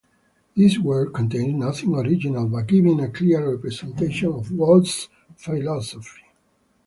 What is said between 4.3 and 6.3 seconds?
of Wolff's philosophy.